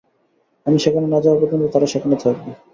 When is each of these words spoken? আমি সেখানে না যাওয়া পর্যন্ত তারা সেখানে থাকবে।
আমি 0.65 0.77
সেখানে 0.79 1.07
না 1.07 1.19
যাওয়া 1.23 1.39
পর্যন্ত 1.41 1.63
তারা 1.73 1.87
সেখানে 1.93 2.15
থাকবে। 2.23 2.51